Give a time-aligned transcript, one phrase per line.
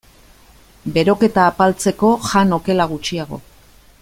[0.95, 3.43] Beroketa apaltzeko, jan okela gutxiago.